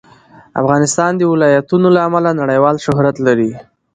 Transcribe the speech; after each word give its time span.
افغانستان 0.61 1.11
د 1.17 1.21
ولایتونو 1.31 1.87
له 1.95 1.99
امله 2.07 2.31
نړیوال 2.41 2.75
شهرت 2.85 3.15
لري. 3.27 3.51